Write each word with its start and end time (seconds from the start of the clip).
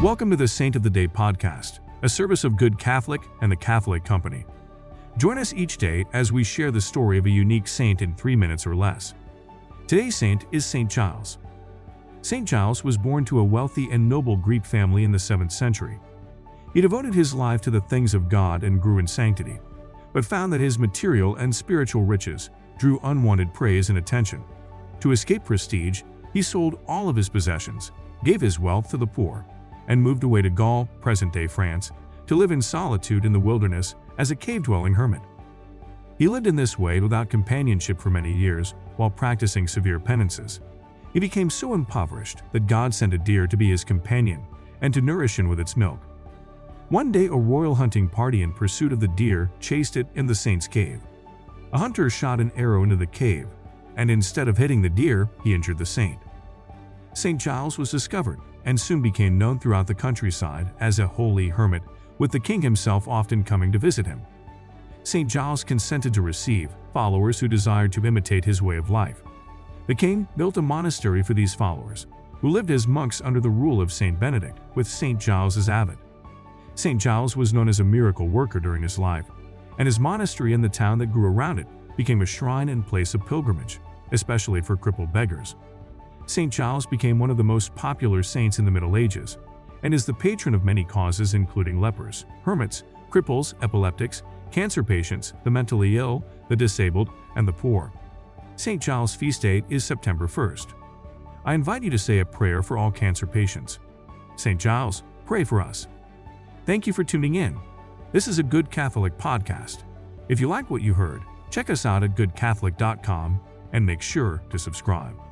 Welcome 0.00 0.30
to 0.30 0.36
the 0.36 0.46
Saint 0.46 0.76
of 0.76 0.84
the 0.84 0.90
Day 0.90 1.08
podcast, 1.08 1.80
a 2.02 2.08
service 2.08 2.44
of 2.44 2.56
Good 2.56 2.78
Catholic 2.78 3.20
and 3.40 3.50
the 3.50 3.56
Catholic 3.56 4.04
Company. 4.04 4.44
Join 5.16 5.38
us 5.38 5.52
each 5.52 5.76
day 5.76 6.04
as 6.12 6.30
we 6.30 6.44
share 6.44 6.70
the 6.70 6.80
story 6.80 7.18
of 7.18 7.26
a 7.26 7.30
unique 7.30 7.66
saint 7.66 8.00
in 8.00 8.14
three 8.14 8.36
minutes 8.36 8.64
or 8.64 8.76
less. 8.76 9.14
Today's 9.88 10.14
saint 10.14 10.46
is 10.52 10.64
St. 10.64 10.88
Giles. 10.88 11.38
St. 12.22 12.46
Giles 12.46 12.84
was 12.84 12.96
born 12.96 13.24
to 13.24 13.40
a 13.40 13.44
wealthy 13.44 13.90
and 13.90 14.08
noble 14.08 14.36
Greek 14.36 14.64
family 14.64 15.02
in 15.02 15.10
the 15.10 15.18
7th 15.18 15.50
century. 15.50 15.98
He 16.74 16.80
devoted 16.80 17.12
his 17.12 17.34
life 17.34 17.60
to 17.62 17.70
the 17.70 17.80
things 17.80 18.14
of 18.14 18.28
God 18.28 18.62
and 18.62 18.80
grew 18.80 18.98
in 18.98 19.06
sanctity, 19.08 19.58
but 20.12 20.24
found 20.24 20.52
that 20.52 20.60
his 20.60 20.78
material 20.78 21.34
and 21.34 21.52
spiritual 21.52 22.04
riches 22.04 22.50
drew 22.78 23.00
unwanted 23.02 23.52
praise 23.52 23.88
and 23.88 23.98
attention. 23.98 24.44
To 25.00 25.10
escape 25.10 25.44
prestige, 25.44 26.02
he 26.32 26.40
sold 26.40 26.78
all 26.86 27.08
of 27.08 27.16
his 27.16 27.28
possessions, 27.28 27.90
gave 28.22 28.40
his 28.40 28.60
wealth 28.60 28.90
to 28.90 28.96
the 28.96 29.04
poor, 29.04 29.44
and 29.88 30.00
moved 30.00 30.22
away 30.22 30.42
to 30.42 30.50
Gaul, 30.50 30.88
present-day 31.00 31.48
France, 31.48 31.90
to 32.26 32.36
live 32.36 32.52
in 32.52 32.62
solitude 32.62 33.24
in 33.24 33.32
the 33.32 33.40
wilderness 33.40 33.94
as 34.18 34.30
a 34.30 34.36
cave-dwelling 34.36 34.94
hermit. 34.94 35.22
He 36.18 36.28
lived 36.28 36.46
in 36.46 36.56
this 36.56 36.78
way 36.78 37.00
without 37.00 37.30
companionship 37.30 38.00
for 38.00 38.10
many 38.10 38.32
years 38.32 38.74
while 38.96 39.10
practicing 39.10 39.66
severe 39.66 39.98
penances. 39.98 40.60
He 41.12 41.20
became 41.20 41.48
so 41.48 41.74
impoverished 41.74 42.42
that 42.52 42.66
God 42.66 42.92
sent 42.92 43.14
a 43.14 43.18
deer 43.18 43.46
to 43.46 43.56
be 43.56 43.70
his 43.70 43.84
companion 43.84 44.46
and 44.80 44.92
to 44.94 45.00
nourish 45.00 45.38
him 45.38 45.48
with 45.48 45.60
its 45.60 45.76
milk. 45.76 46.00
One 46.90 47.12
day 47.12 47.26
a 47.26 47.32
royal 47.32 47.74
hunting 47.74 48.08
party 48.08 48.42
in 48.42 48.52
pursuit 48.52 48.92
of 48.92 49.00
the 49.00 49.08
deer 49.08 49.50
chased 49.60 49.96
it 49.96 50.06
in 50.14 50.26
the 50.26 50.34
saint's 50.34 50.66
cave. 50.66 51.00
A 51.72 51.78
hunter 51.78 52.10
shot 52.10 52.40
an 52.40 52.50
arrow 52.56 52.82
into 52.82 52.96
the 52.96 53.06
cave, 53.06 53.46
and 53.96 54.10
instead 54.10 54.48
of 54.48 54.56
hitting 54.56 54.82
the 54.82 54.88
deer, 54.88 55.28
he 55.44 55.54
injured 55.54 55.78
the 55.78 55.86
saint. 55.86 56.18
St. 57.14 57.40
Giles 57.40 57.78
was 57.78 57.90
discovered 57.90 58.40
and 58.68 58.78
soon 58.78 59.00
became 59.00 59.38
known 59.38 59.58
throughout 59.58 59.86
the 59.86 59.94
countryside 59.94 60.70
as 60.78 60.98
a 60.98 61.06
holy 61.06 61.48
hermit, 61.48 61.82
with 62.18 62.30
the 62.30 62.38
king 62.38 62.60
himself 62.60 63.08
often 63.08 63.42
coming 63.42 63.72
to 63.72 63.78
visit 63.78 64.04
him. 64.04 64.20
St. 65.04 65.26
Giles 65.26 65.64
consented 65.64 66.12
to 66.12 66.20
receive 66.20 66.76
followers 66.92 67.40
who 67.40 67.48
desired 67.48 67.92
to 67.92 68.04
imitate 68.04 68.44
his 68.44 68.60
way 68.60 68.76
of 68.76 68.90
life. 68.90 69.22
The 69.86 69.94
king 69.94 70.28
built 70.36 70.58
a 70.58 70.62
monastery 70.62 71.22
for 71.22 71.32
these 71.32 71.54
followers, 71.54 72.08
who 72.42 72.50
lived 72.50 72.70
as 72.70 72.86
monks 72.86 73.22
under 73.22 73.40
the 73.40 73.48
rule 73.48 73.80
of 73.80 73.90
St. 73.90 74.20
Benedict, 74.20 74.58
with 74.74 74.86
St. 74.86 75.18
Giles 75.18 75.56
as 75.56 75.70
abbot. 75.70 75.96
St. 76.74 77.00
Giles 77.00 77.38
was 77.38 77.54
known 77.54 77.70
as 77.70 77.80
a 77.80 77.84
miracle 77.84 78.28
worker 78.28 78.60
during 78.60 78.82
his 78.82 78.98
life, 78.98 79.30
and 79.78 79.86
his 79.86 79.98
monastery 79.98 80.52
and 80.52 80.62
the 80.62 80.68
town 80.68 80.98
that 80.98 81.10
grew 81.10 81.26
around 81.26 81.58
it 81.58 81.66
became 81.96 82.20
a 82.20 82.26
shrine 82.26 82.68
and 82.68 82.86
place 82.86 83.14
of 83.14 83.24
pilgrimage, 83.24 83.80
especially 84.12 84.60
for 84.60 84.76
crippled 84.76 85.10
beggars. 85.10 85.54
St. 86.28 86.52
Giles 86.52 86.84
became 86.84 87.18
one 87.18 87.30
of 87.30 87.38
the 87.38 87.44
most 87.44 87.74
popular 87.74 88.22
saints 88.22 88.58
in 88.58 88.66
the 88.66 88.70
Middle 88.70 88.98
Ages 88.98 89.38
and 89.82 89.94
is 89.94 90.04
the 90.04 90.12
patron 90.12 90.54
of 90.54 90.62
many 90.62 90.84
causes 90.84 91.32
including 91.32 91.80
lepers, 91.80 92.26
hermits, 92.42 92.82
cripples, 93.10 93.54
epileptics, 93.62 94.22
cancer 94.50 94.82
patients, 94.82 95.32
the 95.44 95.50
mentally 95.50 95.96
ill, 95.96 96.22
the 96.50 96.56
disabled, 96.56 97.08
and 97.36 97.48
the 97.48 97.52
poor. 97.52 97.90
St. 98.56 98.82
Giles' 98.82 99.14
feast 99.14 99.40
date 99.40 99.64
is 99.70 99.84
September 99.84 100.26
1st. 100.26 100.74
I 101.46 101.54
invite 101.54 101.82
you 101.82 101.90
to 101.90 101.98
say 101.98 102.18
a 102.18 102.26
prayer 102.26 102.62
for 102.62 102.76
all 102.76 102.90
cancer 102.90 103.26
patients. 103.26 103.78
St. 104.36 104.60
Giles, 104.60 105.04
pray 105.24 105.44
for 105.44 105.62
us. 105.62 105.86
Thank 106.66 106.86
you 106.86 106.92
for 106.92 107.04
tuning 107.04 107.36
in. 107.36 107.58
This 108.12 108.28
is 108.28 108.38
a 108.38 108.42
Good 108.42 108.70
Catholic 108.70 109.16
podcast. 109.16 109.84
If 110.28 110.40
you 110.40 110.48
like 110.48 110.68
what 110.68 110.82
you 110.82 110.92
heard, 110.92 111.22
check 111.50 111.70
us 111.70 111.86
out 111.86 112.02
at 112.02 112.16
goodcatholic.com 112.16 113.40
and 113.72 113.86
make 113.86 114.02
sure 114.02 114.42
to 114.50 114.58
subscribe. 114.58 115.27